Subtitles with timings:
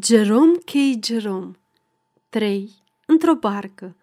[0.00, 1.04] Jerome K.
[1.04, 1.50] Jerome
[2.28, 2.70] 3.
[3.06, 3.96] Într-o barcă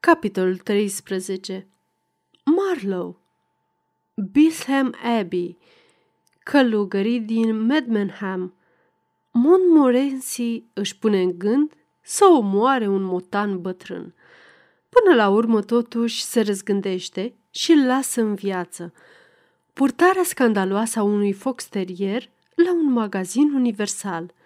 [0.00, 1.66] Capitolul 13
[2.44, 3.20] Marlow
[4.32, 5.58] Bisham Abbey
[6.38, 8.54] Călugării din Medmenham
[9.30, 14.14] Montmorency își pune în gând să omoare un motan bătrân.
[14.88, 18.92] Până la urmă, totuși, se răzgândește și îl lasă în viață.
[19.72, 24.32] Purtarea scandaloasă a unui fox terrier la un magazin universal–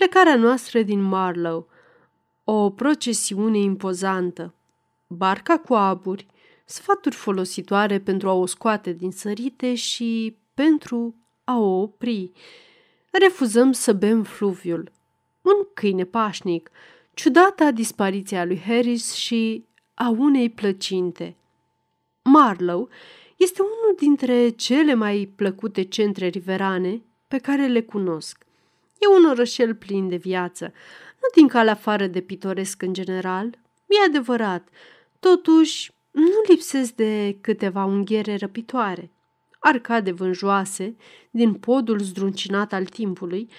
[0.00, 1.68] plecarea noastră din Marlow,
[2.44, 4.54] o procesiune impozantă,
[5.06, 6.26] barca cu aburi,
[6.64, 11.14] sfaturi folositoare pentru a o scoate din sărite și pentru
[11.44, 12.30] a o opri.
[13.10, 14.92] Refuzăm să bem fluviul.
[15.40, 16.70] Un câine pașnic,
[17.14, 19.64] ciudata dispariția lui Harris și
[19.94, 21.36] a unei plăcinte.
[22.22, 22.88] Marlow
[23.36, 28.48] este unul dintre cele mai plăcute centre riverane pe care le cunosc.
[29.00, 30.72] E un orășel plin de viață,
[31.20, 34.68] nu din calea afară de pitoresc în general, e adevărat.
[35.20, 39.10] Totuși, nu lipsesc de câteva unghiere răpitoare,
[39.58, 40.96] arcade vânjoase
[41.30, 43.50] din podul zdruncinat al timpului,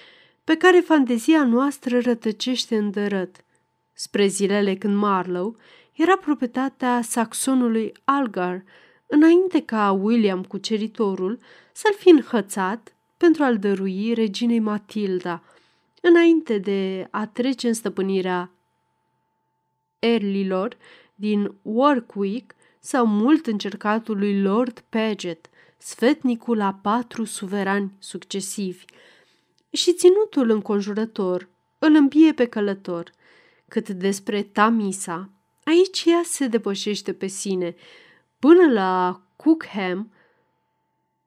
[0.44, 3.44] pe care fantezia noastră rătăcește îndărăt.
[3.92, 5.56] Spre zilele când Marlow
[5.92, 8.64] era proprietatea saxonului Algar,
[9.06, 11.38] înainte ca William cuceritorul
[11.72, 15.42] să-l fi înhățat pentru a-l dărui reginei Matilda,
[16.00, 18.50] înainte de a trece în stăpânirea
[19.98, 20.76] erlilor
[21.14, 28.84] din Warwick sau mult încercatul lui Lord Paget, sfetnicul a patru suverani succesivi.
[29.70, 31.48] Și ținutul înconjurător
[31.78, 33.12] îl îmbie pe călător.
[33.68, 35.30] Cât despre Tamisa,
[35.64, 37.74] aici ea se depășește pe sine.
[38.38, 40.12] Până la Cookham,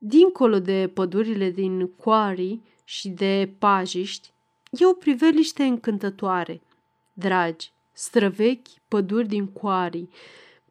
[0.08, 4.32] dincolo de pădurile din Quarry și de pajiști,
[4.72, 6.62] e o priveliște încântătoare.
[7.14, 10.08] Dragi, străvechi păduri din Quarry,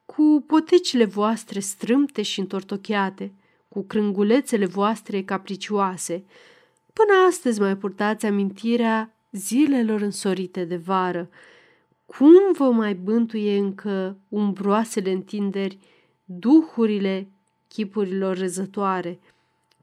[0.07, 3.33] cu potecile voastre strâmte și întortocheate,
[3.69, 6.25] cu crângulețele voastre capricioase,
[6.93, 11.28] până astăzi mai purtați amintirea zilelor însorite de vară.
[12.06, 15.78] Cum vă mai bântuie încă umbroasele întinderi,
[16.25, 17.28] duhurile
[17.75, 19.21] chipurilor răzătoare.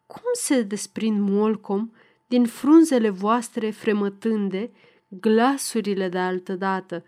[0.06, 1.92] Cum se desprind molcom
[2.28, 4.72] din frunzele voastre fremătânde
[5.08, 7.04] glasurile de altădată?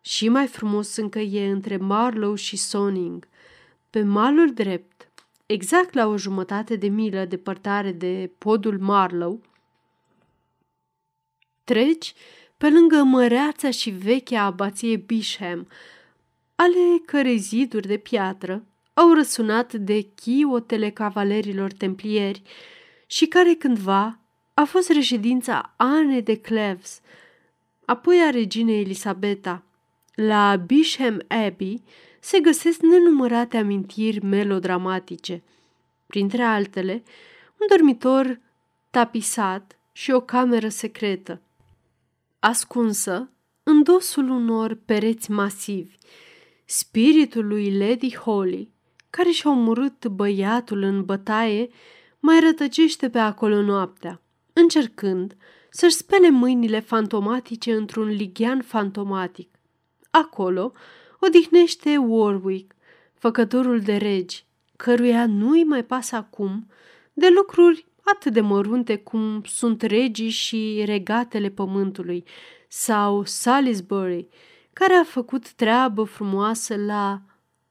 [0.00, 3.28] Și mai frumos încă e între Marlow și Soning,
[3.90, 5.12] pe malul drept,
[5.46, 9.40] exact la o jumătate de milă depărtare de podul Marlow,
[11.64, 12.14] treci
[12.56, 15.68] pe lângă măreața și vechea abație Bisham,
[16.54, 18.64] ale cărei ziduri de piatră
[18.98, 22.42] au răsunat de chiotele cavalerilor templieri
[23.06, 24.18] și care cândva
[24.54, 27.00] a fost reședința Anne de Cleves,
[27.84, 29.62] apoi a reginei Elisabeta.
[30.14, 31.82] La Bisham Abbey
[32.20, 35.42] se găsesc nenumărate amintiri melodramatice,
[36.06, 37.02] printre altele
[37.60, 38.40] un dormitor
[38.90, 41.40] tapisat și o cameră secretă,
[42.38, 43.30] ascunsă
[43.62, 45.96] în dosul unor pereți masivi.
[46.64, 48.74] Spiritul lui Lady Holly
[49.16, 51.68] care și-a omorât băiatul în bătaie,
[52.18, 54.20] mai rătăcește pe acolo noaptea,
[54.52, 55.36] încercând
[55.70, 59.58] să-și spele mâinile fantomatice într-un lighean fantomatic.
[60.10, 60.72] Acolo
[61.20, 62.74] odihnește Warwick,
[63.14, 64.44] făcătorul de regi,
[64.76, 66.70] căruia nu-i mai pasă acum
[67.12, 72.24] de lucruri atât de mărunte cum sunt regii și regatele pământului,
[72.68, 74.28] sau Salisbury,
[74.72, 77.20] care a făcut treabă frumoasă la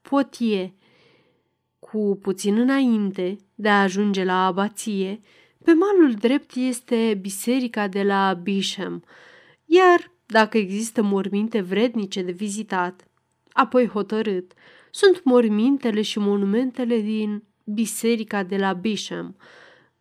[0.02, 0.72] Poitiers,
[1.96, 5.20] cu puțin înainte de a ajunge la abație,
[5.64, 9.04] pe malul drept este biserica de la Bisham,
[9.66, 13.08] iar dacă există morminte vrednice de vizitat,
[13.52, 14.54] apoi hotărât,
[14.92, 19.36] sunt mormintele și monumentele din biserica de la Bisham.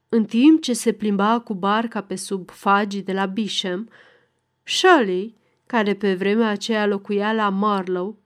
[0.08, 3.88] În timp ce se plimba cu barca pe sub fagii de la Bisham,
[4.62, 5.36] Shirley,
[5.66, 8.18] care pe vremea aceea locuia la Marlow,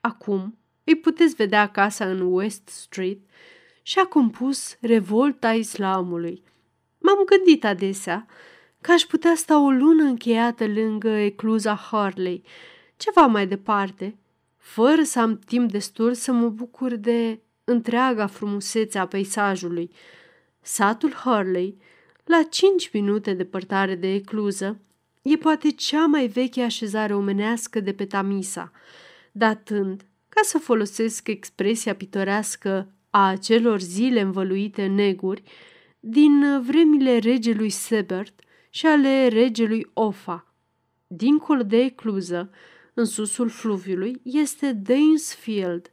[0.00, 3.18] acum îi puteți vedea casa în West Street
[3.82, 6.42] și a compus Revolta Islamului.
[6.98, 8.26] M-am gândit adesea
[8.80, 12.42] că aș putea sta o lună încheiată lângă ecluza Harley,
[12.96, 14.18] ceva mai departe,
[14.56, 19.90] fără să am timp destul să mă bucur de întreaga frumusețe a peisajului.
[20.60, 21.78] Satul Harley,
[22.24, 24.80] la cinci minute depărtare de ecluză,
[25.22, 28.72] e poate cea mai veche așezare omenească de pe Tamisa,
[29.32, 30.04] datând
[30.36, 35.42] ca să folosesc expresia pitorească a acelor zile învăluite în neguri,
[36.00, 38.40] din vremile regelui Sebert
[38.70, 40.54] și ale regelui Ofa.
[41.06, 42.50] Dincolo de ecluză,
[42.94, 45.90] în susul fluviului, este Danesfield,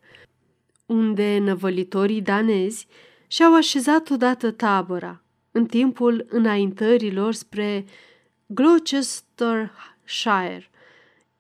[0.85, 2.87] unde năvălitorii danezi
[3.27, 7.85] și-au așezat odată tabăra, în timpul înaintărilor spre
[8.45, 10.69] Gloucestershire,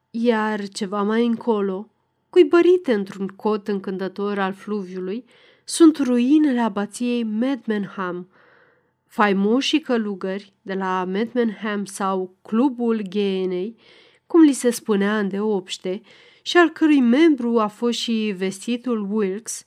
[0.09, 1.87] iar ceva mai încolo,
[2.33, 5.25] cuibărite într-un cot încântător al fluviului,
[5.63, 8.29] sunt ruinele abației Medmenham.
[9.07, 13.75] Faimoșii călugări de la Medmenham sau Clubul Ghenei,
[14.27, 16.01] cum li se spunea în deopște,
[16.41, 19.63] și al cărui membru a fost și vestitul Wilkes,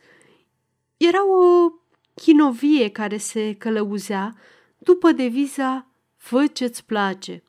[0.96, 1.72] era o
[2.14, 4.34] chinovie care se călăuzea
[4.78, 5.86] după deviza
[6.16, 7.42] Fă ce-ți place.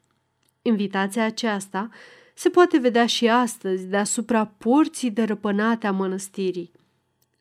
[0.61, 1.89] Invitația aceasta
[2.39, 6.71] se poate vedea și astăzi deasupra porții dărăpânate a mănăstirii.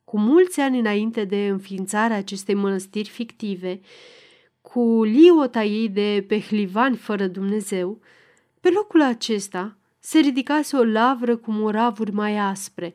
[0.03, 3.79] Cu mulți ani înainte de înființarea acestei mănăstiri fictive,
[4.61, 7.99] cu liota ei de pehlivani fără Dumnezeu,
[8.59, 12.93] pe locul acesta se ridicase o lavră cu moravuri mai aspre,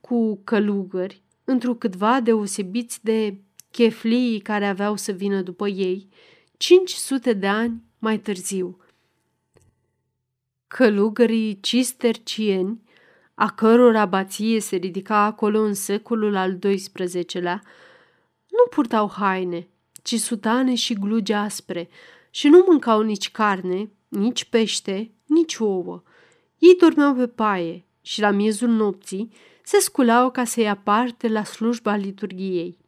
[0.00, 3.36] cu călugări, întrucâtva deosebiți de
[3.70, 6.08] cheflii care aveau să vină după ei,
[6.56, 8.81] 500 de ani mai târziu.
[10.72, 12.82] Călugării cistercieni,
[13.34, 17.62] a căror abație se ridica acolo în secolul al XII-lea,
[18.50, 19.68] nu purtau haine,
[20.02, 21.88] ci sutane și glugi aspre
[22.30, 26.02] și nu mâncau nici carne, nici pește, nici ouă.
[26.58, 29.32] Ei dormeau pe paie și la miezul nopții
[29.62, 32.78] se sculau ca să ia parte la slujba liturgiei.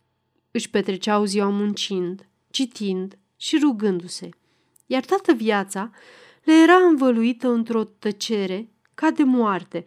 [0.51, 4.29] Își petreceau ziua muncind, citind și rugându-se,
[4.87, 5.91] iar toată viața
[6.45, 9.85] le era învăluită într-o tăcere ca de moarte,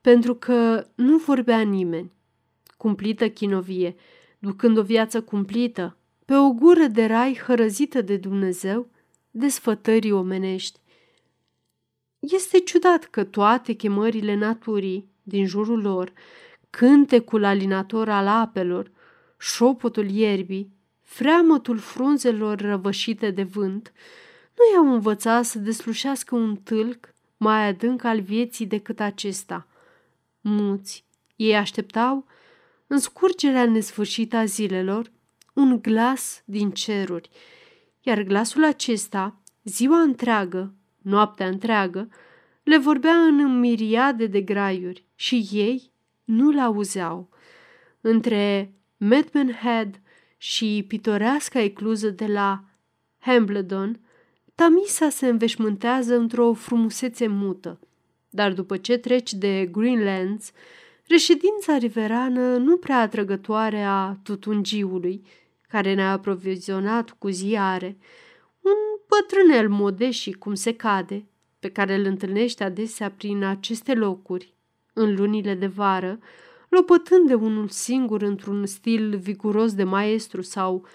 [0.00, 2.12] pentru că nu vorbea nimeni.
[2.76, 3.96] Cumplită chinovie,
[4.38, 8.88] ducând o viață cumplită, pe o gură de rai hărăzită de Dumnezeu,
[9.30, 10.80] de sfătării omenești.
[12.18, 16.12] Este ciudat că toate chemările naturii din jurul lor,
[16.70, 18.90] cântecul alinator al apelor,
[19.38, 23.92] șopotul ierbii, freamătul frunzelor răvășite de vânt,
[24.56, 29.66] nu i-au învățat să deslușească un tâlc mai adânc al vieții decât acesta.
[30.40, 31.04] Muți,
[31.36, 32.26] ei așteptau,
[32.86, 35.10] în scurgerea nesfârșită a zilelor,
[35.52, 37.30] un glas din ceruri,
[38.00, 42.08] iar glasul acesta, ziua întreagă, noaptea întreagă,
[42.62, 45.92] le vorbea în miriade de graiuri și ei
[46.24, 47.28] nu-l auzeau.
[48.00, 50.00] Între Medman Head
[50.36, 52.64] și pitoreasca ecluză de la
[53.18, 54.00] Hambledon,
[54.62, 57.80] Tamisa se înveșmântează într-o frumusețe mută,
[58.30, 60.52] dar după ce treci de Greenlands,
[61.06, 65.22] reședința riverană nu prea atrăgătoare a tutungiului,
[65.68, 67.96] care ne-a aprovizionat cu ziare,
[68.60, 68.72] un
[69.08, 71.24] bătrânel modest și cum se cade,
[71.58, 74.54] pe care îl întâlnește adesea prin aceste locuri,
[74.92, 76.18] în lunile de vară,
[76.68, 80.86] lopătând de unul singur într-un stil viguros de maestru sau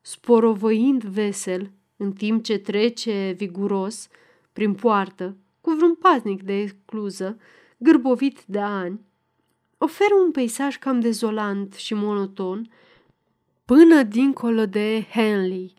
[0.00, 1.70] sporovăind vesel,
[2.02, 4.08] în timp ce trece viguros
[4.52, 7.38] prin poartă, cu vreun paznic de excluză,
[7.76, 9.00] gârbovit de ani,
[9.78, 12.70] oferă un peisaj cam dezolant și monoton,
[13.64, 15.74] până dincolo de Henley.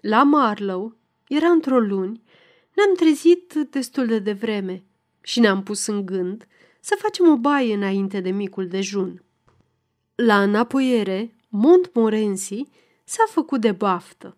[0.00, 0.96] La Marlow
[1.28, 2.22] era într-o luni,
[2.74, 4.82] ne-am trezit destul de devreme
[5.20, 6.46] și ne-am pus în gând
[6.80, 9.22] să facem o baie înainte de micul dejun.
[10.14, 12.62] La înapoiere, Montmorency
[13.04, 14.36] s-a făcut de baftă.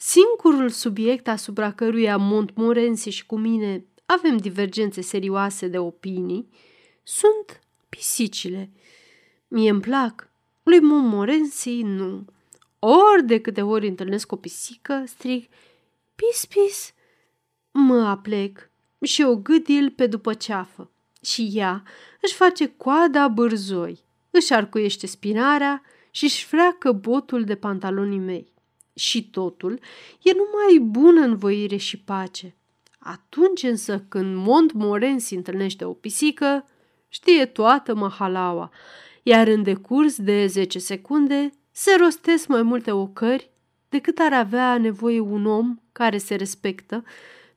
[0.00, 6.48] Singurul subiect asupra căruia Montmorency și cu mine avem divergențe serioase de opinii
[7.02, 8.70] sunt pisicile.
[9.48, 10.30] Mie îmi plac,
[10.62, 12.24] lui Montmorency nu.
[12.78, 15.48] Ori de câte ori întâlnesc o pisică, strig,
[16.14, 16.94] pis, pis,
[17.70, 18.70] mă aplec
[19.02, 20.90] și o gâdil pe după ceafă
[21.22, 21.82] și ea
[22.20, 28.56] își face coada bârzoi, își arcuiește spinarea și își freacă botul de pantalonii mei.
[28.98, 29.80] Și totul
[30.22, 32.56] e numai bună învoire și pace.
[32.98, 36.66] Atunci însă când Montmorency întâlnește o pisică,
[37.08, 38.70] știe toată mahalaua,
[39.22, 43.50] iar în decurs de 10 secunde se rostesc mai multe ocări
[43.88, 47.04] decât ar avea nevoie un om care se respectă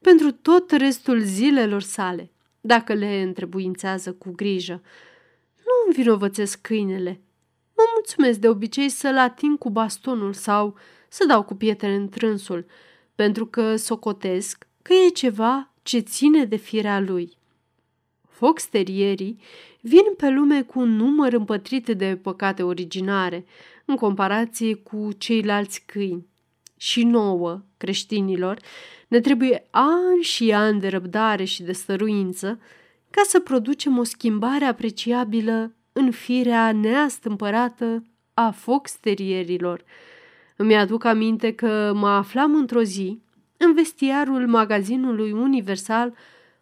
[0.02, 2.32] pentru tot restul zilelor sale
[2.62, 4.82] dacă le întrebuințează cu grijă.
[5.58, 7.22] Nu învinovățesc câinele.
[8.02, 10.76] Mă mulțumesc de obicei să-l ating cu bastonul sau
[11.10, 12.66] să dau cu pietre în trânsul,
[13.16, 17.38] pentru că socotesc că e ceva ce ține de firea lui.
[18.30, 19.40] Foxterierii
[19.82, 23.46] vin pe lume cu un număr împătrit de păcate originare,
[23.86, 26.28] în comparație cu ceilalți câini.
[26.78, 28.60] și nouă, creștinilor,
[29.08, 32.60] ne trebuie ani și ani de răbdare și de stăruință
[33.10, 39.84] ca să producem o schimbare apreciabilă în firea neastâmpărată a foxterierilor.
[40.56, 43.22] Îmi aduc aminte că mă aflam într-o zi
[43.58, 46.14] în vestiarul magazinului universal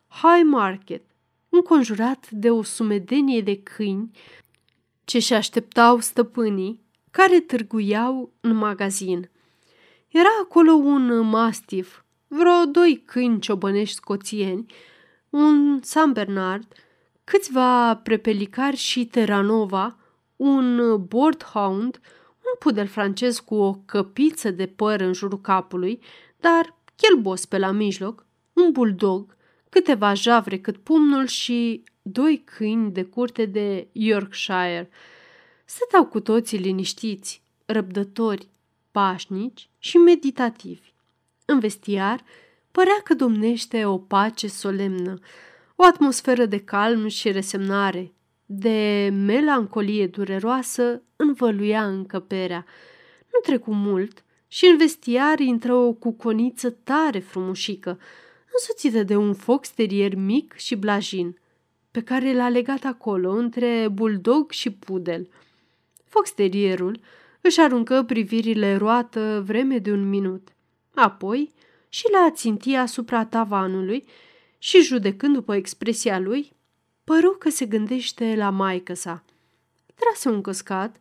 [0.08, 1.02] High Market,
[1.50, 4.12] înconjurat de o sumedenie de câini
[5.04, 6.82] ce și așteptau stăpânii
[7.12, 9.30] care târguiau în magazin.
[10.08, 14.66] Era acolo un mastif, vreo doi câini ciobănești scoțieni,
[15.30, 16.74] un San Bernard,
[17.32, 19.98] câțiva prepelicari și Terranova,
[20.36, 22.00] un Boardhound,
[22.38, 26.00] un pudel francez cu o căpiță de păr în jurul capului,
[26.40, 29.36] dar chelbos pe la mijloc, un bulldog,
[29.70, 34.90] câteva javre cât pumnul și doi câini de curte de Yorkshire.
[35.66, 38.48] Stăteau cu toții liniștiți, răbdători,
[38.92, 40.94] pașnici și meditativi.
[41.46, 42.24] În vestiar
[42.72, 45.20] părea că domnește o pace solemnă,
[45.82, 48.14] o atmosferă de calm și resemnare,
[48.46, 52.66] de melancolie dureroasă învăluia încăperea.
[53.34, 58.00] Nu trecu mult și în vestiar intră o cuconiță tare frumușică,
[58.54, 61.40] însoțită de un fox terier mic și blajin,
[61.92, 65.30] pe care l-a legat acolo între buldog și pudel.
[66.08, 67.00] Foxterierul
[67.42, 70.48] își aruncă privirile roată vreme de un minut.
[70.94, 71.54] Apoi
[71.90, 74.06] și le ținti asupra tavanului
[74.60, 76.56] și, judecând după expresia lui,
[77.04, 79.24] păru că se gândește la maică sa.
[79.96, 80.96] Trase un căscat,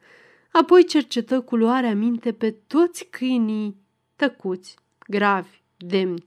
[0.53, 3.77] apoi cercetă culoarea minte pe toți câinii
[4.17, 4.77] tăcuți,
[5.09, 6.25] gravi, demni.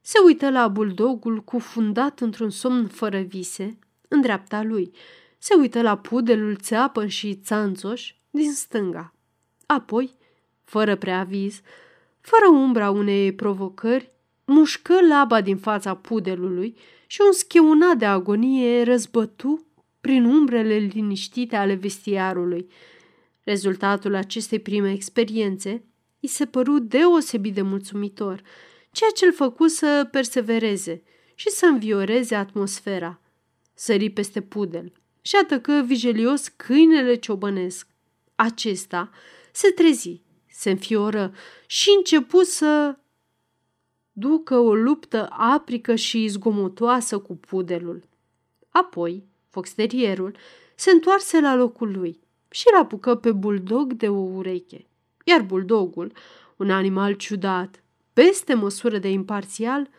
[0.00, 3.78] Se uită la buldogul cufundat într-un somn fără vise,
[4.08, 4.92] în dreapta lui.
[5.38, 9.14] Se uită la pudelul țeapăn și țanțoș din stânga.
[9.66, 10.10] Apoi,
[10.64, 11.60] fără preaviz,
[12.20, 14.11] fără umbra unei provocări,
[14.44, 19.66] mușcă laba din fața pudelului și un scheunat de agonie răzbătu
[20.00, 22.66] prin umbrele liniștite ale vestiarului.
[23.44, 25.84] Rezultatul acestei prime experiențe
[26.20, 28.42] îi se păru deosebit de mulțumitor,
[28.90, 31.02] ceea ce îl făcu să persevereze
[31.34, 33.20] și să învioreze atmosfera.
[33.74, 37.86] Sări peste pudel și atăcă vigelios câinele ciobănesc.
[38.34, 39.10] Acesta
[39.52, 41.34] se trezi, se înfioră
[41.66, 42.96] și începu să
[44.12, 48.02] ducă o luptă aprică și zgomotoasă cu pudelul.
[48.68, 50.36] Apoi, foxterierul
[50.74, 54.86] se întoarse la locul lui și l apucă pe buldog de o ureche.
[55.24, 56.12] Iar buldogul,
[56.56, 59.90] un animal ciudat, peste măsură de imparțial,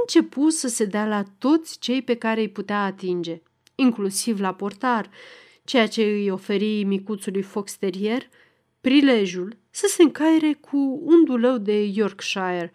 [0.00, 3.42] începu să se dea la toți cei pe care îi putea atinge,
[3.74, 5.10] inclusiv la portar,
[5.64, 8.28] ceea ce îi oferi micuțului foxterier
[8.80, 12.72] prilejul să se încaire cu un dulău de Yorkshire,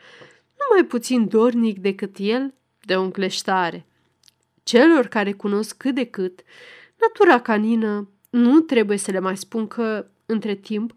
[0.62, 3.86] nu mai puțin dornic decât el de o încleștare.
[4.64, 6.40] Celor care cunosc cât de cât
[7.00, 10.94] natura canină, nu trebuie să le mai spun că, între timp,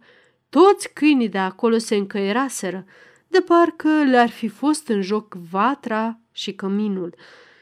[0.49, 2.85] toți câinii de acolo se încăieraseră,
[3.29, 7.15] de parcă le-ar fi fost în joc vatra și căminul.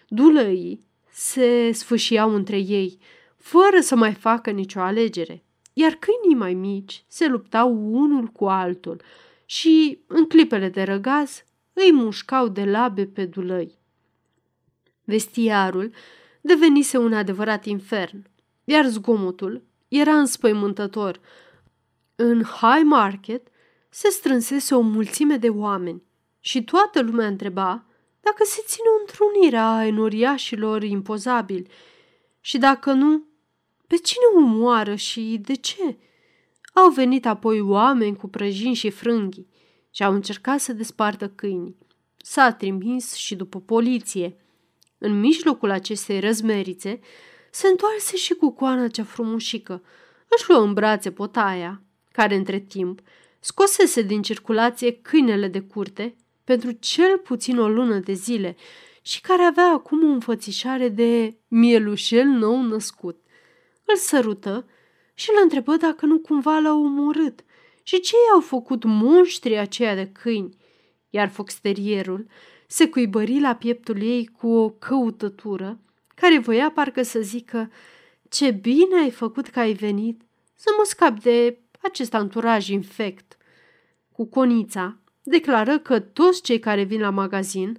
[0.08, 2.98] Dulăii se sfâșiau între ei,
[3.36, 5.42] fără să mai facă nicio alegere,
[5.72, 9.02] iar câinii mai mici se luptau unul cu altul
[9.44, 13.78] și, în clipele de răgaz, îi mușcau de labe pe dulăi.
[15.04, 15.92] Vestiarul
[16.40, 18.26] devenise un adevărat infern,
[18.64, 21.20] iar zgomotul era înspăimântător.
[22.14, 23.46] În High Market
[23.88, 26.02] se strânsese o mulțime de oameni
[26.40, 27.84] și toată lumea întreba
[28.20, 31.70] dacă se ține o întrunire a enoriașilor impozabili
[32.40, 33.24] și dacă nu,
[33.86, 35.98] pe cine omoară și de ce?
[36.72, 39.51] Au venit apoi oameni cu prăjini și frânghii
[39.92, 41.76] și au încercat să despartă câinii.
[42.16, 44.36] S-a trimis și după poliție.
[44.98, 47.00] În mijlocul acestei răzmerițe,
[47.50, 49.82] se întoarse și cu coana cea frumușică.
[50.28, 51.82] Își luă în brațe potaia,
[52.12, 53.00] care între timp
[53.40, 58.56] scosese din circulație câinele de curte pentru cel puțin o lună de zile
[59.02, 63.24] și care avea acum o înfățișare de mielușel nou născut.
[63.84, 64.66] Îl sărută
[65.14, 67.44] și îl întrebă dacă nu cumva l-a omorât
[67.82, 70.56] și ce i-au făcut monștrii aceia de câini,
[71.10, 72.26] iar foxterierul
[72.66, 75.78] se cuibări la pieptul ei cu o căutătură
[76.14, 77.70] care voia parcă să zică
[78.28, 80.20] ce bine ai făcut că ai venit
[80.54, 83.36] să mă scap de acest anturaj infect.
[84.12, 87.78] Cu conița declară că toți cei care vin la magazin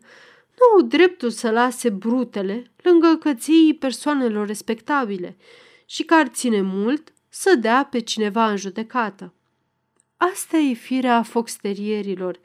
[0.60, 5.38] nu au dreptul să lase brutele lângă cății persoanelor respectabile
[5.86, 9.34] și că ar ține mult să dea pe cineva în judecată.
[10.32, 12.40] Asta e firea foxterierilor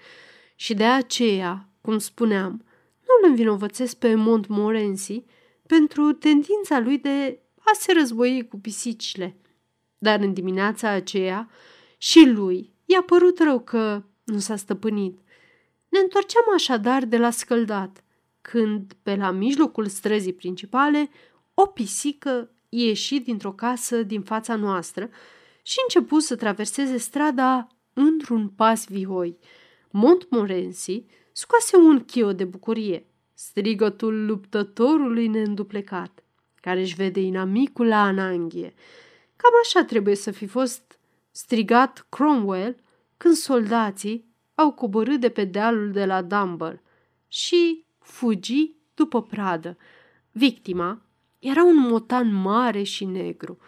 [0.54, 2.64] și de aceea, cum spuneam,
[3.00, 5.24] nu îl învinovățesc pe Montmorency
[5.66, 9.36] pentru tendința lui de a se război cu pisicile.
[9.98, 11.50] Dar în dimineața aceea
[11.98, 15.18] și lui i-a părut rău că nu s-a stăpânit.
[15.88, 18.04] Ne întorceam așadar de la scăldat,
[18.40, 21.10] când, pe la mijlocul străzii principale,
[21.54, 25.10] o pisică ieși dintr-o casă din fața noastră
[25.68, 29.38] și început să traverseze strada într-un pas vihoi.
[29.90, 38.74] Montmorency scoase un chio de bucurie, strigătul luptătorului neînduplecat, care își vede inamicul la ananghie.
[39.36, 40.98] Cam așa trebuie să fi fost
[41.30, 42.76] strigat Cromwell
[43.16, 46.82] când soldații au coborât de pe dealul de la Dumble
[47.26, 49.76] și fugi după pradă.
[50.30, 51.02] Victima
[51.38, 53.58] era un motan mare și negru.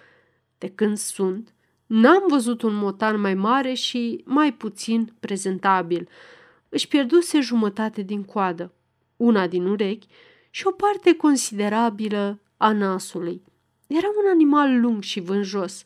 [0.58, 1.54] De când sunt,
[1.90, 6.08] n-am văzut un motan mai mare și mai puțin prezentabil.
[6.68, 8.72] Își pierduse jumătate din coadă,
[9.16, 10.06] una din urechi
[10.50, 13.42] și o parte considerabilă a nasului.
[13.86, 15.82] Era un animal lung și vânjos,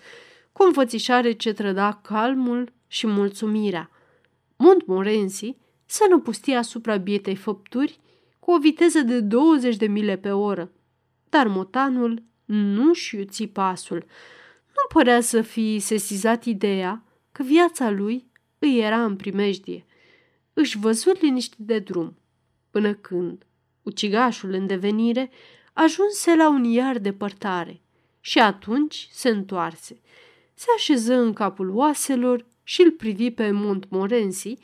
[0.52, 3.90] cu o înfățișare ce trăda calmul și mulțumirea.
[4.56, 8.00] Montmorency se năpustia asupra bietei făpturi
[8.38, 10.70] cu o viteză de 20 de mile pe oră,
[11.28, 14.04] dar motanul nu-și iuți pasul.
[14.74, 19.86] Nu părea să fi sesizat ideea că viața lui îi era în primejdie.
[20.52, 22.16] Își văzut liniștit de drum,
[22.70, 23.46] până când
[23.82, 25.30] ucigașul în devenire
[25.72, 27.80] ajunse la un iar depărtare
[28.20, 30.00] și atunci se întoarse.
[30.54, 34.56] Se așeză în capul oaselor și îl privi pe Montmorency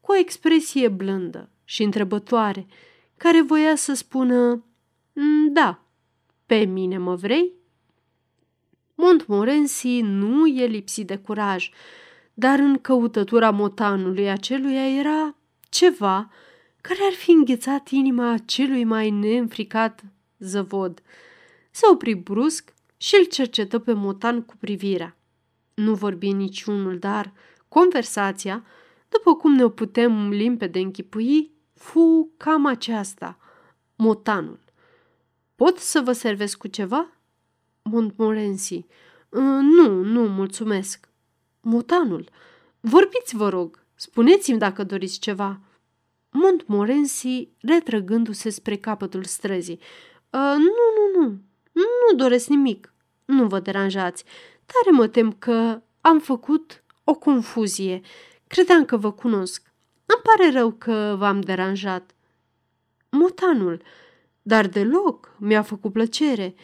[0.00, 2.66] cu o expresie blândă și întrebătoare,
[3.16, 4.64] care voia să spună
[5.12, 5.82] mm, Da,
[6.46, 7.52] pe mine mă vrei?
[9.00, 11.70] Montmorency nu e lipsit de curaj,
[12.34, 15.34] dar în căutătura motanului aceluia era
[15.68, 16.30] ceva
[16.80, 20.04] care ar fi înghețat inima celui mai neînfricat
[20.38, 21.02] zăvod.
[21.70, 25.16] Se opri brusc și îl cercetă pe motan cu privirea.
[25.74, 27.32] Nu vorbi niciunul, dar
[27.68, 28.64] conversația,
[29.08, 33.38] după cum ne putem limpede închipui, fu cam aceasta,
[33.96, 34.60] motanul.
[35.56, 37.17] Pot să vă servesc cu ceva?
[37.90, 38.86] Montmorency.
[39.32, 41.08] Ă, nu, nu, mulțumesc.
[41.60, 42.28] Motanul.
[42.80, 43.84] Vorbiți, vă rog.
[43.94, 45.60] Spuneți-mi dacă doriți ceva.
[46.30, 49.80] Montmorency, retrăgându-se spre capătul străzii.
[50.30, 51.40] Uh, nu, nu, nu.
[51.72, 52.92] Nu doresc nimic.
[53.24, 54.24] Nu vă deranjați.
[54.66, 58.00] Tare mă tem că am făcut o confuzie.
[58.46, 59.62] Credeam că vă cunosc.
[60.06, 62.14] Îmi pare rău că v-am deranjat.
[63.10, 63.82] Motanul,
[64.42, 66.54] dar deloc, mi-a făcut plăcere.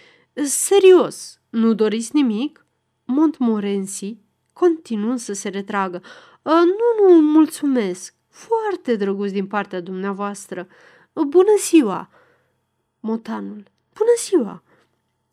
[0.42, 2.66] Serios, nu doriți nimic?
[3.04, 4.16] Montmorency
[4.52, 6.02] continuă să se retragă.
[6.42, 8.14] Nu, nu, mulțumesc.
[8.28, 10.68] Foarte drăguț din partea dumneavoastră.
[11.12, 12.10] Bună ziua!
[13.00, 13.70] Motanul.
[13.94, 14.62] Bună ziua!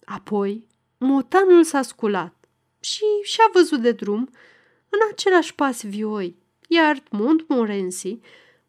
[0.05, 2.35] Apoi, motanul s-a sculat
[2.79, 4.29] și și-a văzut de drum
[4.89, 6.35] în același pas vioi,
[6.67, 8.19] iar Montmorency,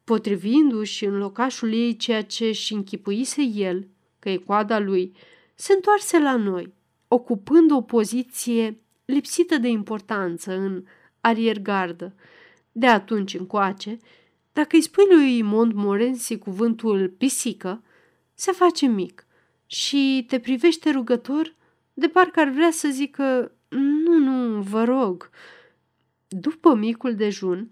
[0.05, 5.17] potrivindu-și în locașul ei ceea ce și închipuise el, că e coada lui,
[5.63, 6.73] se întoarse la noi,
[7.09, 10.85] ocupând o poziție lipsită de importanță în
[11.21, 12.15] ariergardă.
[12.73, 13.99] De atunci încoace,
[14.53, 17.83] dacă îi spui lui Montmorency cuvântul pisică,
[18.35, 19.27] se face mic
[19.67, 21.55] și te privește rugător
[21.95, 25.31] de parcă ar vrea să zică nu, nu, vă rog.
[26.29, 27.71] După micul dejun,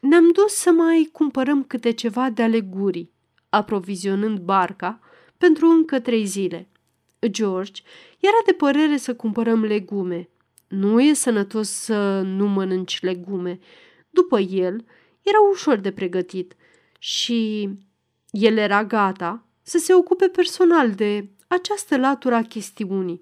[0.00, 3.12] ne-am dus să mai cumpărăm câte ceva de ale gurii,
[3.48, 5.00] aprovizionând barca
[5.36, 6.69] pentru încă trei zile.
[7.28, 7.82] George
[8.18, 10.28] era de părere să cumpărăm legume.
[10.68, 13.58] Nu e sănătos să nu mănânci legume.
[14.10, 14.84] După el,
[15.22, 16.54] era ușor de pregătit
[16.98, 17.68] și
[18.30, 23.20] el era gata să se ocupe personal de această latură a chestiunii.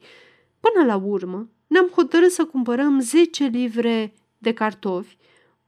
[0.60, 5.16] Până la urmă, ne-am hotărât să cumpărăm 10 livre de cartofi,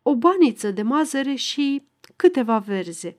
[0.03, 3.19] o baniță de mazăre și câteva verze.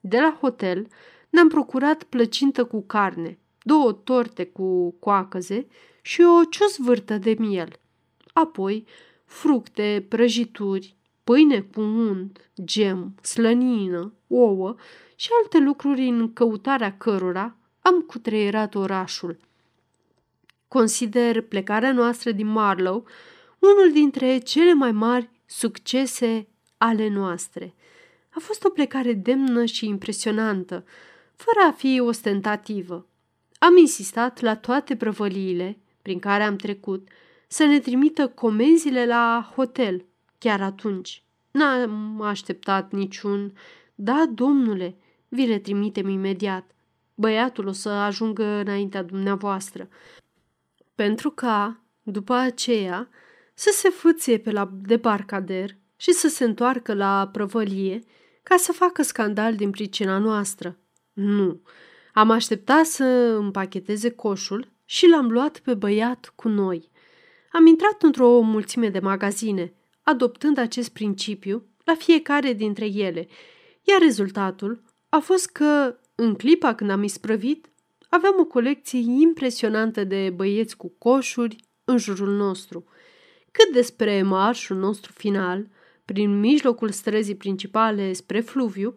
[0.00, 0.86] De la hotel
[1.30, 5.66] ne-am procurat plăcintă cu carne, două torte cu coacăze
[6.02, 7.80] și o ciuzvârtă de miel.
[8.32, 8.86] Apoi,
[9.24, 14.74] fructe, prăjituri, pâine cu unt, gem, slănină, ouă
[15.14, 19.38] și alte lucruri în căutarea cărora am cutreierat orașul.
[20.68, 23.06] Consider plecarea noastră din Marlow
[23.58, 27.74] unul dintre cele mai mari succese ale noastre.
[28.30, 30.84] A fost o plecare demnă și impresionantă,
[31.34, 33.06] fără a fi ostentativă.
[33.62, 37.08] Am insistat la toate prăvăliile prin care am trecut
[37.48, 40.04] să ne trimită comenzile la hotel,
[40.38, 41.22] chiar atunci.
[41.50, 43.52] N-am așteptat niciun.
[43.94, 44.96] Da, domnule,
[45.28, 46.70] vi le trimitem imediat.
[47.14, 49.88] Băiatul o să ajungă înaintea dumneavoastră.
[50.94, 53.08] Pentru ca, după aceea,
[53.54, 58.00] să se fâție pe la debarcader și să se întoarcă la prăvălie
[58.42, 60.78] ca să facă scandal din pricina noastră.
[61.12, 61.60] Nu,
[62.12, 63.04] am așteptat să
[63.38, 66.90] împacheteze coșul și l-am luat pe băiat cu noi.
[67.52, 73.28] Am intrat într-o mulțime de magazine, adoptând acest principiu la fiecare dintre ele,
[73.82, 77.66] iar rezultatul a fost că, în clipa când am isprăvit,
[78.08, 82.84] aveam o colecție impresionantă de băieți cu coșuri în jurul nostru.
[83.50, 85.68] Cât despre marșul nostru final,
[86.04, 88.94] prin mijlocul străzii principale spre fluviu,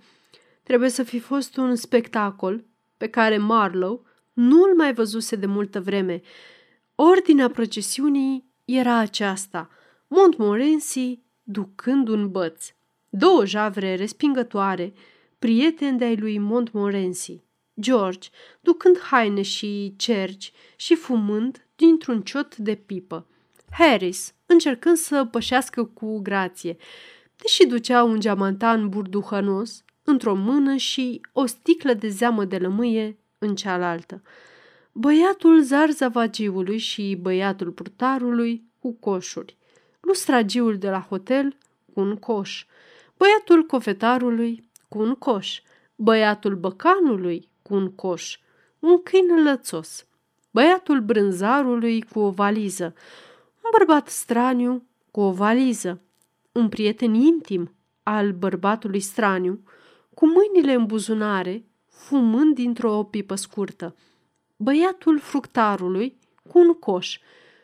[0.64, 2.64] trebuie să fi fost un spectacol
[2.98, 6.22] pe care Marlow nu-l mai văzuse de multă vreme.
[6.96, 9.70] Ordinea procesiunii era aceasta,
[10.08, 12.66] Montmorency ducând un băț,
[13.10, 14.94] două javre respingătoare,
[15.40, 17.44] prieteni de-ai lui Montmorency,
[17.80, 18.30] George
[18.62, 23.28] ducând haine și cerci și fumând dintr-un ciot de pipă,
[23.72, 26.78] Harris încercând să pășească cu grație,
[27.36, 33.56] deși ducea un geamantan burduhănos într-o mână și o sticlă de zeamă de lămâie în
[33.56, 34.22] cealaltă.
[34.92, 39.58] Băiatul zarzavagiului și băiatul purtarului cu coșuri,
[40.00, 41.58] lustragiul de la hotel
[41.94, 42.66] cu un coș,
[43.18, 45.62] băiatul cofetarului cu un coș,
[45.96, 48.38] băiatul băcanului cu un coș,
[48.80, 50.06] un câine lățos,
[50.52, 52.84] băiatul brânzarului cu o valiză,
[53.64, 56.02] un bărbat straniu cu o valiză,
[56.52, 59.64] un prieten intim al bărbatului straniu,
[60.16, 63.96] cu mâinile în buzunare, fumând dintr-o pipă scurtă,
[64.56, 66.18] băiatul fructarului
[66.50, 67.20] cu un coș,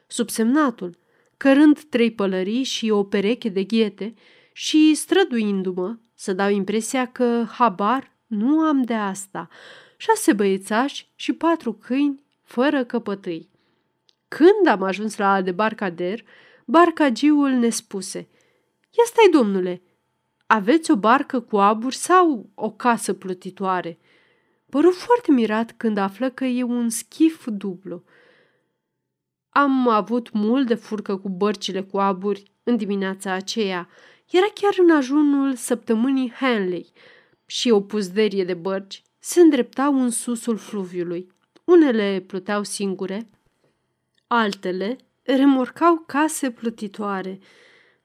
[0.07, 0.97] subsemnatul,
[1.37, 4.13] cărând trei pălării și o pereche de ghete
[4.53, 9.47] și străduindu-mă să dau impresia că habar nu am de asta,
[9.97, 13.49] șase băiețași și patru câini fără căpătâi.
[14.27, 16.23] Când am ajuns la debarcader,
[16.65, 18.27] barcagiul ne spuse
[18.97, 19.81] Ia stai, domnule,
[20.51, 23.99] aveți o barcă cu aburi sau o casă plutitoare?"
[24.69, 28.03] Păru foarte mirat când află că e un schif dublu.
[29.49, 33.89] Am avut mult de furcă cu bărcile cu aburi în dimineața aceea.
[34.29, 36.91] Era chiar în ajunul săptămânii Hanley
[37.45, 41.31] și o puzderie de bărci se îndreptau în susul fluviului.
[41.63, 43.29] Unele pluteau singure,
[44.27, 47.39] altele remorcau case plutitoare.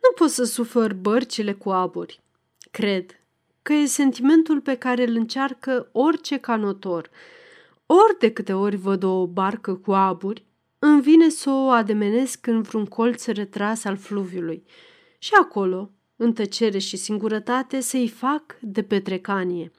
[0.03, 2.25] Nu pot să sufăr bărcile cu aburi.
[2.77, 3.21] Cred
[3.63, 7.11] că e sentimentul pe care îl încearcă orice canotor.
[7.87, 10.45] Ori de câte ori văd o barcă cu aburi,
[10.79, 14.65] îmi vine să o ademenesc în vreun colț retras al fluviului.
[15.19, 19.73] Și acolo, în tăcere și singurătate, să-i fac de petrecanie.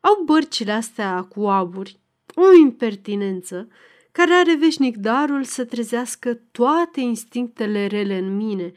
[0.00, 1.98] Au bărcile astea cu aburi
[2.34, 3.68] o impertinență
[4.12, 8.72] care are veșnic darul să trezească toate instinctele rele în mine,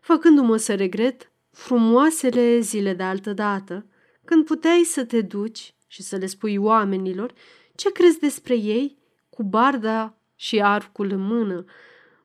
[0.00, 3.86] făcându-mă să regret frumoasele zile de altă dată,
[4.24, 7.32] când puteai să te duci și să le spui oamenilor
[7.74, 8.98] ce crezi despre ei
[9.30, 11.64] cu barda și arcul în mână,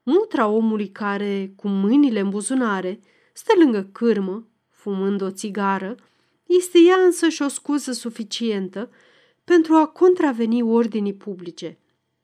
[0.03, 2.99] mutra omului care, cu mâinile în buzunare,
[3.33, 5.95] stă lângă cârmă, fumând o țigară,
[6.45, 8.89] este ea însă și o scuză suficientă
[9.43, 11.77] pentru a contraveni ordinii publice,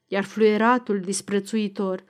[0.08, 2.04] iar fluieratul disprețuitor,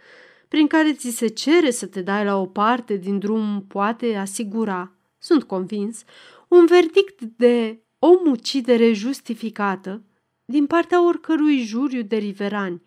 [0.50, 4.92] prin care ți se cere să te dai la o parte din drum, poate asigura,
[5.18, 6.04] sunt convins,
[6.48, 10.04] un verdict de omucidere justificată
[10.46, 12.82] din partea oricărui juriu de riverani.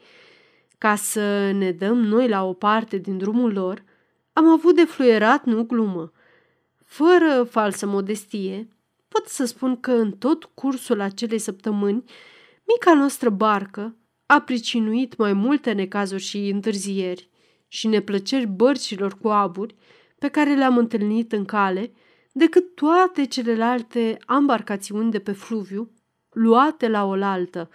[0.79, 3.85] Ca să ne dăm noi la o parte din drumul lor,
[4.33, 6.13] am avut de fluierat, nu glumă.
[6.85, 8.69] Fără falsă modestie,
[9.09, 12.05] pot să spun că în tot cursul acelei săptămâni,
[12.65, 13.97] mica noastră barcă
[14.27, 17.31] a pricinuit mai multe necazuri și întârzieri
[17.73, 19.75] și neplăceri bărcilor cu aburi
[20.19, 21.93] pe care le-am întâlnit în cale,
[22.33, 25.91] decât toate celelalte ambarcațiuni de pe fluviu,
[26.31, 27.71] luate la oaltă.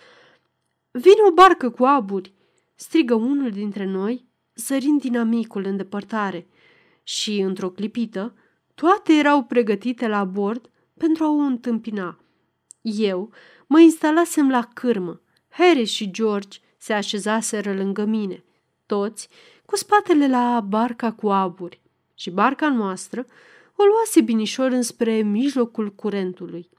[0.92, 2.34] Vine o barcă cu aburi,
[2.76, 6.48] strigă unul dintre noi, sărind dinamicul în depărtare.
[7.04, 8.36] Și, într-o clipită,
[8.76, 12.20] toate erau pregătite la bord pentru a o întâmpina.
[12.82, 13.32] Eu
[13.68, 15.22] mă instalasem la cârmă.
[15.50, 18.44] Harry și George se așezaseră lângă mine,
[18.86, 19.30] toți
[19.67, 21.82] cu spatele la barca cu aburi.
[22.15, 23.25] Și barca noastră
[23.75, 26.69] o luase binișor înspre mijlocul curentului.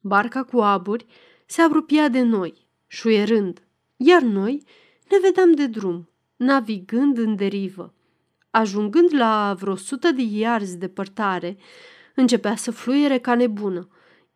[0.00, 1.06] Barca cu aburi
[1.46, 3.62] se apropia de noi, șuierând,
[3.96, 4.62] iar noi
[5.10, 7.94] ne vedeam de drum, navigând în derivă.
[8.50, 11.56] Ajungând la vreo sută de iarzi departare,
[12.14, 13.88] începea să fluiere ca nebună,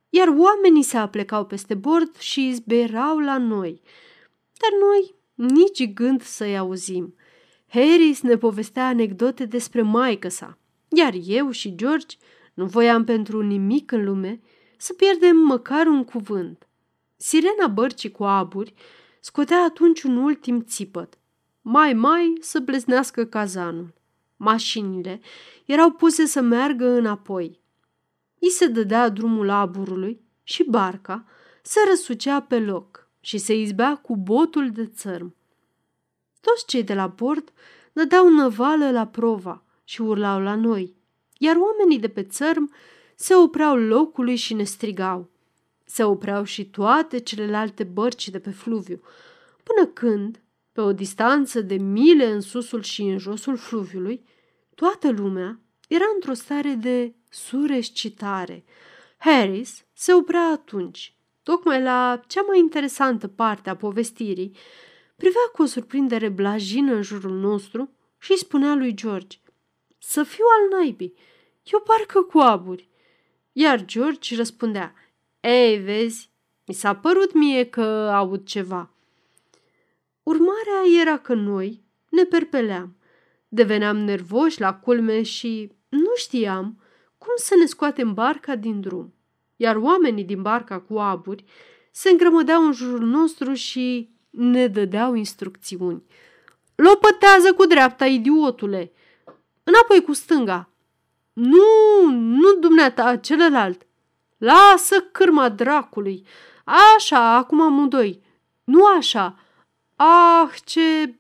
[0.08, 3.80] iar oamenii se aplecau peste bord și izberau la noi.
[4.52, 7.14] Dar noi nici gând să-i auzim.
[7.68, 12.16] Harris ne povestea anecdote despre maică sa, iar eu și George
[12.54, 14.40] nu voiam pentru nimic în lume
[14.76, 16.68] să pierdem măcar un cuvânt.
[17.16, 18.74] Sirena bărcii cu aburi
[19.20, 21.18] scotea atunci un ultim țipăt.
[21.60, 23.94] Mai, mai să bleznească cazanul.
[24.36, 25.20] Mașinile
[25.64, 27.60] erau puse să meargă înapoi.
[28.38, 31.24] I se dădea drumul aburului și barca
[31.62, 35.35] se răsucea pe loc și se izbea cu botul de țărm.
[36.46, 37.52] Toți cei de la bord
[37.92, 40.96] dădeau năvală la prova și urlau la noi,
[41.38, 42.72] iar oamenii de pe țărm
[43.14, 45.30] se opreau locului și ne strigau.
[45.84, 49.00] Se opreau și toate celelalte bărci de pe fluviu,
[49.62, 54.24] până când, pe o distanță de mile în susul și în josul fluviului,
[54.74, 58.64] toată lumea era într-o stare de surescitare.
[59.18, 64.56] Harris se oprea atunci, tocmai la cea mai interesantă parte a povestirii,
[65.16, 69.38] privea cu o surprindere blajină în jurul nostru și îi spunea lui George,
[69.98, 71.14] Să fiu al naibii,
[71.64, 72.88] eu parcă cu aburi.
[73.52, 74.94] Iar George răspundea,
[75.40, 76.30] Ei, vezi,
[76.66, 77.82] mi s-a părut mie că
[78.14, 78.90] aud ceva.
[80.22, 82.96] Urmarea era că noi ne perpeleam.
[83.48, 86.80] Deveneam nervoși la culme și nu știam
[87.18, 89.14] cum să ne scoatem barca din drum.
[89.56, 91.44] Iar oamenii din barca cu aburi
[91.90, 96.04] se îngrămădeau în jurul nostru și ne dădeau instrucțiuni.
[96.74, 98.92] Lopătează cu dreapta, idiotule!
[99.64, 100.70] Înapoi cu stânga!
[101.32, 103.86] Nu, nu dumneata, celălalt!
[104.36, 106.26] Lasă cârma dracului!
[106.96, 108.22] Așa, acum amândoi!
[108.64, 109.38] Nu așa!
[109.96, 111.18] Ah, ce...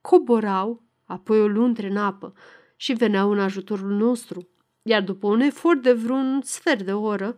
[0.00, 2.32] Coborau, apoi o luntre în apă
[2.76, 4.48] și veneau în ajutorul nostru,
[4.82, 7.36] iar după un efort de vreun sfert de oră,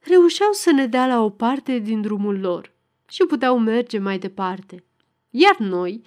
[0.00, 2.75] reușeau să ne dea la o parte din drumul lor
[3.08, 4.84] și puteau merge mai departe.
[5.30, 6.02] Iar noi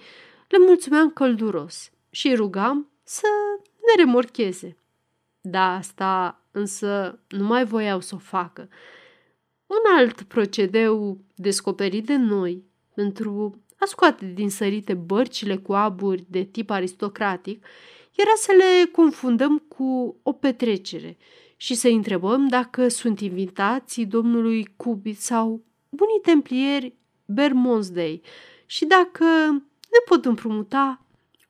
[0.48, 3.26] le mulțumeam călduros și rugam să
[3.64, 4.76] ne remorcheze.
[5.40, 8.68] Da, asta însă nu mai voiau să o facă.
[9.66, 16.42] Un alt procedeu descoperit de noi pentru a scoate din sărite bărcile cu aburi de
[16.42, 17.64] tip aristocratic
[18.16, 21.16] era să le confundăm cu o petrecere
[21.56, 28.22] și să întrebăm dacă sunt invitații domnului Cubit sau bunii templieri Bermondsey
[28.66, 29.24] și dacă
[29.90, 31.06] ne pot împrumuta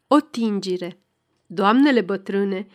[0.06, 1.00] o tingire.
[1.46, 2.66] Doamnele bătrâne,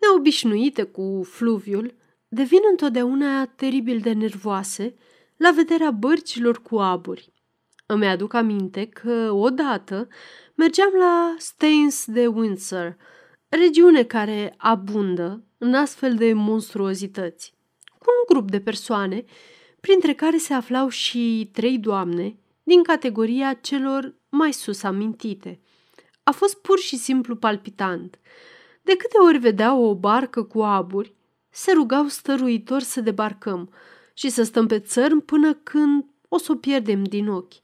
[0.00, 1.94] neobișnuite cu fluviul,
[2.28, 4.94] devin întotdeauna teribil de nervoase
[5.36, 7.32] la vederea bărcilor cu aburi.
[7.86, 10.08] Îmi aduc aminte că odată
[10.54, 12.96] mergeam la Staines de Windsor,
[13.48, 17.54] regiune care abundă în astfel de monstruozități,
[17.98, 19.24] cu un grup de persoane,
[19.80, 25.60] printre care se aflau și trei doamne din categoria celor mai sus amintite.
[26.22, 28.18] A fost pur și simplu palpitant.
[28.82, 31.14] De câte ori vedeau o barcă cu aburi,
[31.50, 33.72] se rugau stăruitor să debarcăm
[34.14, 37.54] și să stăm pe țărm până când o să o pierdem din ochi.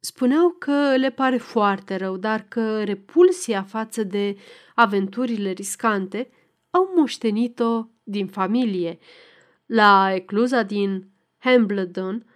[0.00, 4.36] Spuneau că le pare foarte rău, dar că repulsia față de
[4.74, 6.30] aventurile riscante
[6.70, 8.98] au moștenit-o din familie.
[9.66, 12.26] La ecluza din Hambledon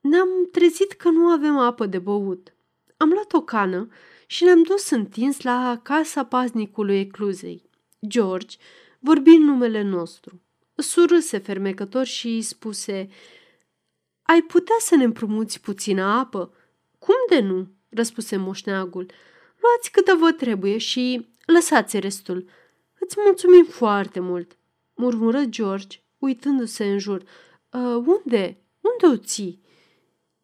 [0.00, 2.54] ne-am trezit că nu avem apă de băut.
[2.96, 3.88] Am luat o cană
[4.26, 7.70] și ne-am dus întins la casa paznicului ecluzei.
[8.06, 8.56] George
[8.98, 10.40] vorbi în numele nostru.
[10.74, 13.08] Surâse fermecător și îi spuse
[14.22, 16.54] Ai putea să ne împrumuți puțină apă?"
[16.98, 19.10] Cum de nu?" răspuse moșneagul.
[19.60, 22.48] Luați câtă vă trebuie și lăsați restul.
[22.98, 24.56] Îți mulțumim foarte mult,
[24.94, 27.22] murmură George, uitându-se în jur.
[27.70, 28.58] Uh, unde?
[28.80, 29.62] Unde o ții?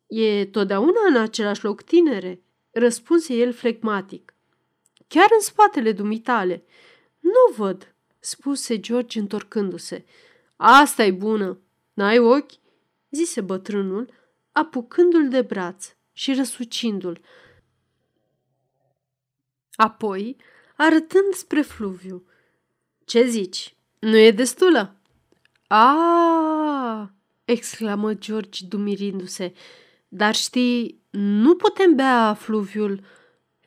[0.06, 4.34] E totdeauna în același loc, tinere, răspunse el flegmatic.
[5.08, 6.64] Chiar în spatele dumitale.
[7.20, 10.04] Nu văd, spuse George întorcându-se.
[10.56, 11.58] asta e bună.
[11.92, 12.52] N-ai ochi?
[13.10, 14.12] zise bătrânul,
[14.52, 17.20] apucându-l de braț și răsucindu-l.
[19.72, 20.36] Apoi,
[20.76, 22.26] arătând spre fluviu.
[23.04, 23.74] Ce zici?
[23.98, 24.96] Nu e destulă?
[25.66, 27.14] A!
[27.44, 29.52] exclamă George dumirindu-se.
[30.08, 33.00] Dar știi, nu putem bea fluviul.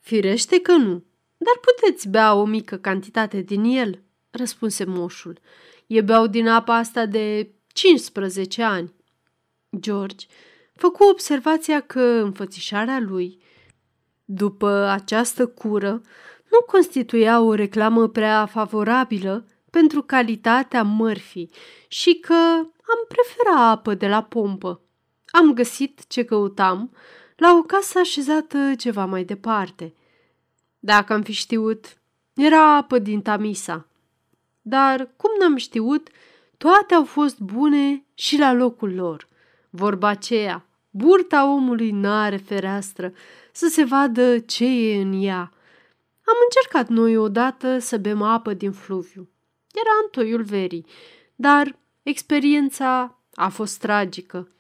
[0.02, 1.04] Firește că nu,
[1.38, 5.40] dar puteți bea o mică cantitate din el, răspunse moșul.
[5.88, 8.94] E beau din apa asta de 15 ani.
[9.80, 10.26] George
[10.74, 13.42] făcu observația că înfățișarea lui,
[14.26, 16.02] după această cură,
[16.52, 21.50] nu constituia o reclamă prea favorabilă pentru calitatea mărfii
[21.88, 24.82] și că am prefera apă de la pompă.
[25.28, 26.92] Am găsit ce căutam
[27.36, 29.94] la o casă așezată ceva mai departe.
[30.80, 31.98] Dacă am fi știut,
[32.34, 33.88] era apă din Tamisa.
[34.62, 36.10] Dar cum n-am știut,
[36.58, 39.28] toate au fost bune și la locul lor.
[39.70, 43.14] Vorba aceea, burta omului n-are fereastră
[43.52, 45.52] să se vadă ce e în ea.
[46.26, 49.30] Am încercat noi odată să bem apă din fluviu.
[49.74, 50.86] Era în toiul verii,
[51.36, 54.52] dar experiența a fost tragică.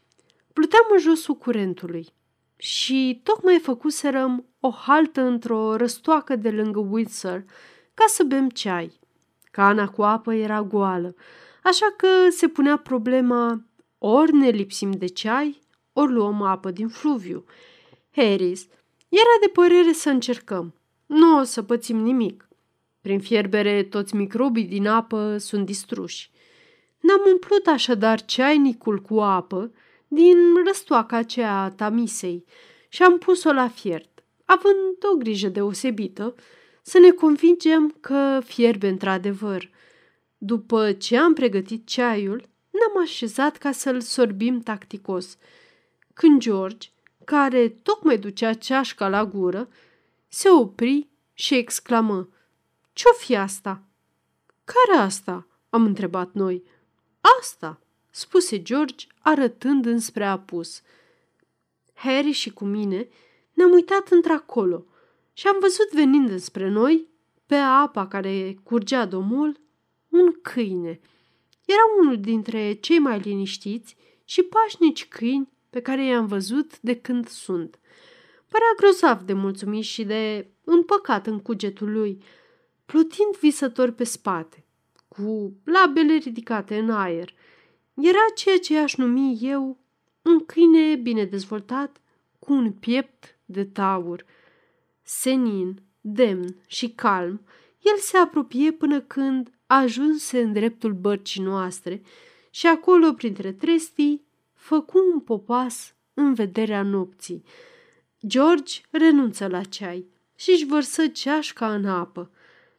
[0.54, 2.08] Pluteam în josul curentului
[2.56, 7.44] și tocmai făcuserăm o haltă într-o răstoacă de lângă Windsor
[7.94, 9.00] ca să bem ceai.
[9.52, 11.16] Cana cu apă era goală,
[11.64, 13.64] așa că se punea problema
[13.98, 15.62] ori ne lipsim de ceai,
[15.94, 17.46] ori luăm apă din fluviu.
[18.12, 18.68] Harris
[19.10, 20.74] era de părere să încercăm.
[21.06, 22.49] Nu o să pățim nimic.
[23.02, 26.32] Prin fierbere, toți microbii din apă sunt distruși.
[27.00, 29.72] Ne-am umplut așadar ceainicul cu apă
[30.08, 32.46] din răstoaca aceea a tamisei
[32.90, 36.36] și am pus-o la fiert, având o grijă deosebită
[36.82, 39.70] să ne convingem că fierbe într-adevăr.
[40.38, 45.38] După ce am pregătit ceaiul, ne-am așezat ca să-l sorbim tacticos.
[46.14, 46.90] Când George,
[47.24, 49.70] care tocmai ducea ceașca la gură,
[50.28, 52.30] se opri și exclamă
[53.00, 53.84] Ce-o fi asta?"
[54.64, 56.64] Care asta?" am întrebat noi.
[57.40, 60.82] Asta!" spuse George, arătând înspre apus.
[61.94, 63.08] Harry și cu mine
[63.54, 64.86] ne-am uitat într-acolo
[65.34, 67.08] și am văzut venind înspre noi,
[67.46, 69.60] pe apa care curgea domol,
[70.10, 71.00] un câine.
[71.66, 77.28] Era unul dintre cei mai liniștiți și pașnici câini pe care i-am văzut de când
[77.28, 77.80] sunt.
[78.48, 82.24] Părea grozav de mulțumit și de împăcat în cugetul lui,
[82.92, 84.64] plutind visător pe spate,
[85.08, 87.34] cu labele ridicate în aer.
[87.94, 89.78] Era ceea ce aș numi eu
[90.22, 92.02] un câine bine dezvoltat,
[92.40, 94.26] cu un piept de taur.
[95.02, 97.42] Senin, demn și calm,
[97.82, 102.02] el se apropie până când ajunse în dreptul bărcii noastre
[102.50, 107.44] și acolo, printre trestii, făcu un popas în vederea nopții.
[108.28, 112.32] George renunță la ceai și își vărsă ceașca în apă.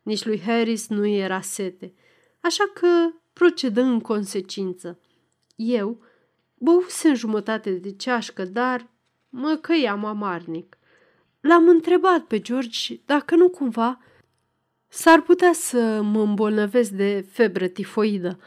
[0.03, 1.95] Nici lui Harris nu era sete,
[2.41, 2.87] așa că
[3.33, 4.99] procedă în consecință.
[5.57, 6.03] Eu
[6.55, 8.89] băusem jumătate de ceașcă, dar
[9.29, 10.79] mă căiam amarnic.
[11.41, 14.01] L-am întrebat pe George dacă nu cumva
[14.93, 18.39] s-ar putea să mă îmbolnăvesc de febră tifoidă.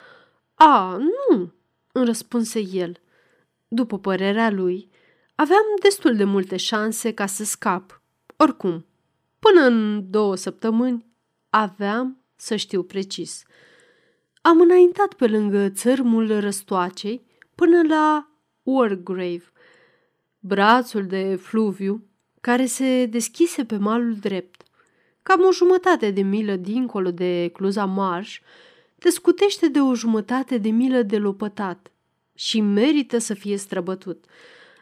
[0.53, 1.53] A, nu,
[1.91, 2.97] îmi răspunse el.
[3.67, 4.89] După părerea lui,
[5.35, 8.01] aveam destul de multe șanse ca să scap.
[8.37, 8.85] Oricum,
[9.39, 11.05] până în două săptămâni
[11.55, 13.43] aveam să știu precis.
[14.41, 18.29] Am înaintat pe lângă țărmul răstoacei până la
[18.63, 19.51] Wargrave,
[20.39, 22.03] brațul de fluviu
[22.41, 24.63] care se deschise pe malul drept.
[25.23, 28.41] Cam o jumătate de milă dincolo de Cluza Marș,
[28.99, 31.91] te scutește de o jumătate de milă de lopătat
[32.35, 34.25] și merită să fie străbătut.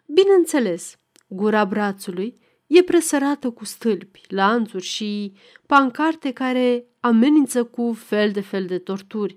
[0.06, 2.40] Bineînțeles, gura brațului
[2.72, 5.34] e presărată cu stâlpi, lanțuri și
[5.66, 9.36] pancarte care amenință cu fel de fel de torturi,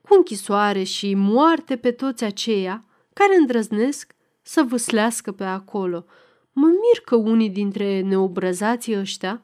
[0.00, 6.04] cu închisoare și moarte pe toți aceia care îndrăznesc să vâslească pe acolo.
[6.52, 9.42] Mă mir că unii dintre neobrăzații ăștia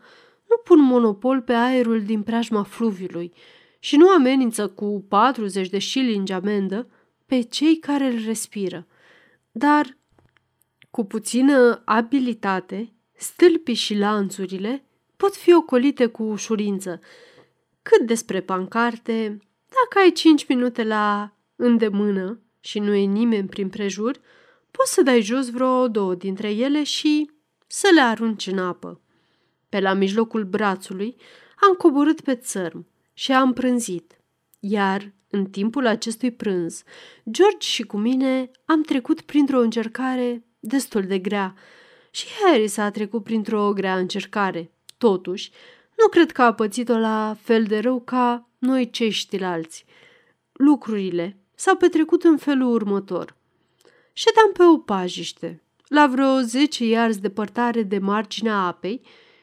[0.48, 3.32] nu pun monopol pe aerul din preajma fluviului
[3.78, 6.88] și nu amenință cu 40 de șilingi amendă
[7.26, 8.86] pe cei care îl respiră.
[9.50, 9.98] Dar,
[10.90, 14.84] cu puțină abilitate, stâlpii și lanțurile
[15.16, 17.00] pot fi ocolite cu ușurință.
[17.82, 24.20] Cât despre pancarte, dacă ai cinci minute la îndemână și nu e nimeni prin prejur,
[24.70, 27.30] poți să dai jos vreo două dintre ele și
[27.66, 29.00] să le arunci în apă.
[29.68, 31.16] Pe la mijlocul brațului
[31.60, 34.20] am coborât pe țărm și am prânzit,
[34.60, 36.82] iar în timpul acestui prânz,
[37.30, 41.54] George și cu mine am trecut printr-o încercare destul de grea
[42.10, 44.70] și Harris a trecut printr-o grea încercare.
[44.98, 45.50] Totuși,
[45.98, 49.84] nu cred că a pățit-o la fel de rău ca noi ceștilalți.
[50.52, 53.36] Lucrurile s-au petrecut în felul următor.
[54.12, 59.00] Ședeam pe o pajiște, la vreo zece iarzi depărtare de marginea apei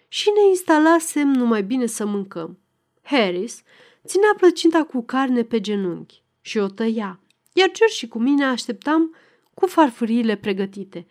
[0.08, 2.60] și ne instalasem numai bine să mâncăm.
[3.02, 3.62] Harris
[4.06, 7.20] ținea plăcinta cu carne pe genunchi și o tăia,
[7.54, 9.16] iar George și cu mine așteptam
[9.54, 11.08] cu farfuriile pregătite.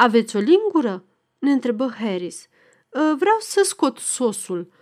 [0.00, 1.04] Aveți o lingură?"
[1.38, 2.48] ne întrebă Harris.
[2.94, 4.72] Ă, vreau să scot sosul.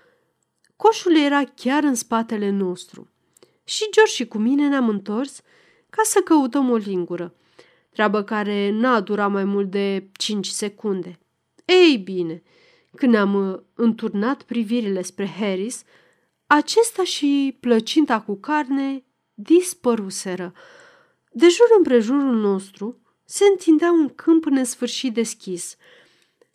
[0.77, 3.11] Coșul era chiar în spatele nostru.
[3.64, 5.41] Și George și cu mine ne-am întors
[5.91, 7.35] ca să căutăm o lingură,
[7.91, 11.19] treabă care n-a durat mai mult de 5 secunde.
[11.64, 12.43] Ei bine,
[12.95, 15.83] când ne-am uh, înturnat privirile spre Harris,
[16.47, 19.05] acesta și plăcinta cu carne
[19.35, 20.53] dispăruseră.
[21.31, 25.77] De jur împrejurul nostru se întindea un câmp nesfârșit deschis.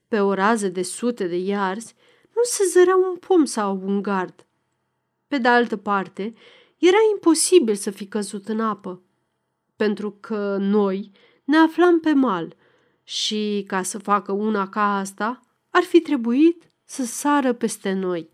[0.07, 1.95] Pe o rază de sute de iarzi
[2.35, 4.45] nu se zărea un pom sau un gard.
[5.27, 6.33] Pe de altă parte,
[6.77, 9.01] era imposibil să fi căzut în apă,
[9.75, 11.11] pentru că noi
[11.43, 12.55] ne aflam pe mal
[13.03, 18.29] și, ca să facă una ca asta, ar fi trebuit să sară peste noi.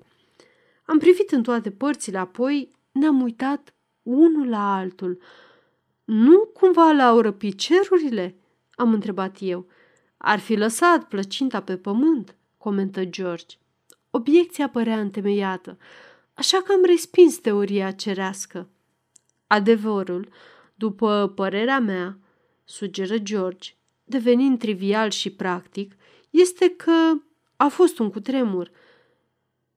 [0.86, 5.22] Am privit în toate părțile, apoi ne-am uitat unul la altul.
[6.08, 8.36] Nu cumva le-au răpit cerurile?
[8.72, 9.68] Am întrebat eu.
[10.18, 13.58] Ar fi lăsat plăcinta pe pământ, comentă George.
[14.10, 15.78] Obiecția părea întemeiată,
[16.34, 18.70] așa că am respins teoria cerească.
[19.48, 20.30] Adevărul,
[20.76, 22.18] după părerea mea,
[22.64, 23.72] sugeră George,
[24.04, 25.96] devenind trivial și practic,
[26.30, 27.14] este că
[27.56, 28.72] a fost un cutremur.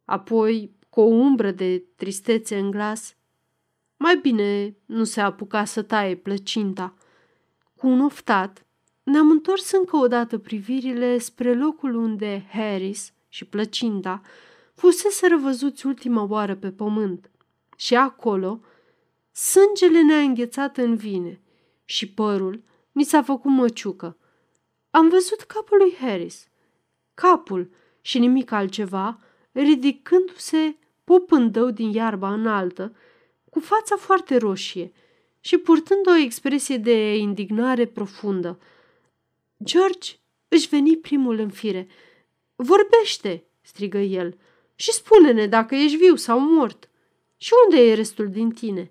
[0.05, 3.17] Apoi, cu o umbră de tristețe în glas,
[4.03, 6.95] mai bine nu se apuca să taie plăcinta.
[7.77, 8.67] Cu un oftat,
[9.03, 14.21] ne-am întors încă o dată privirile spre locul unde Harris și plăcinta
[14.75, 17.31] fusese răvăzuți ultima oară pe pământ.
[17.77, 18.61] Și acolo,
[19.33, 21.41] sângele ne-a înghețat în vine
[21.85, 24.17] și părul mi s-a făcut măciucă.
[24.91, 26.49] Am văzut capul lui Harris,
[27.15, 27.71] capul
[28.01, 29.21] și nimic altceva,
[29.53, 32.95] ridicându-se popândău din iarba înaltă,
[33.51, 34.93] cu fața foarte roșie
[35.41, 38.59] și purtând o expresie de indignare profundă.
[39.65, 40.13] George
[40.49, 41.89] își veni primul în fire.
[42.55, 44.39] Vorbește, strigă el,
[44.75, 46.89] și spune-ne dacă ești viu sau mort.
[47.37, 48.91] Și unde e restul din tine?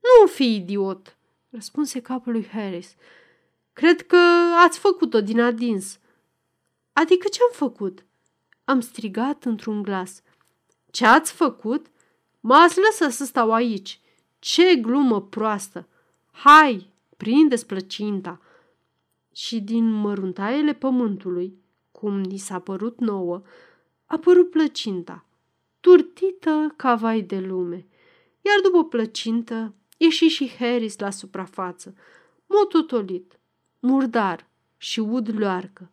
[0.00, 1.16] Nu fi idiot,
[1.50, 2.94] răspunse capul lui Harris.
[3.72, 4.16] Cred că
[4.64, 5.98] ați făcut-o din adins.
[6.92, 8.04] Adică ce-am făcut?
[8.64, 10.22] Am strigat într-un glas.
[10.90, 11.86] Ce ați făcut?
[12.46, 14.00] M-ați lăsat să stau aici.
[14.38, 15.86] Ce glumă proastă!
[16.30, 18.40] Hai, prinde plăcinta!
[19.32, 21.58] Și din măruntaiele pământului,
[21.92, 23.42] cum ni s-a părut nouă,
[24.04, 25.24] a părut plăcinta,
[25.80, 27.86] turtită ca vai de lume.
[28.40, 31.94] Iar după plăcintă ieși și Harris la suprafață,
[32.46, 33.38] mototolit,
[33.80, 35.90] murdar și ud loarcă.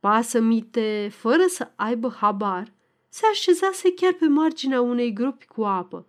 [0.00, 2.72] Pasămite, fără să aibă habar,
[3.16, 6.06] se așezase chiar pe marginea unei gropi cu apă,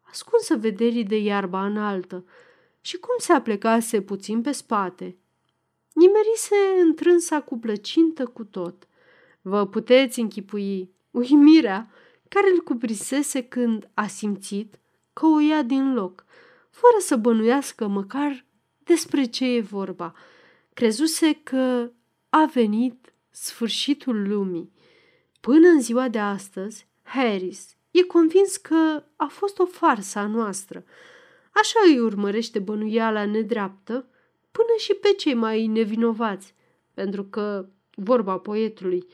[0.00, 2.24] ascunsă vederii de iarba înaltă,
[2.80, 5.16] și cum se aplecase puțin pe spate,
[5.92, 8.88] nimerise întrânsa cu plăcintă cu tot.
[9.40, 11.90] Vă puteți închipui uimirea
[12.28, 14.78] care îl cuprisese când a simțit
[15.12, 16.24] că o ia din loc,
[16.70, 18.44] fără să bănuiască măcar
[18.78, 20.14] despre ce e vorba.
[20.74, 21.90] Crezuse că
[22.28, 24.74] a venit sfârșitul lumii.
[25.46, 30.84] Până în ziua de astăzi, Harris e convins că a fost o farsă a noastră.
[31.52, 34.08] Așa îi urmărește bănuiala nedreaptă
[34.50, 36.54] până și pe cei mai nevinovați,
[36.94, 39.06] pentru că, vorba poetului,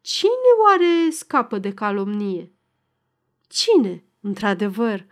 [0.00, 2.52] cine oare scapă de calomnie?
[3.48, 5.06] Cine, într-adevăr?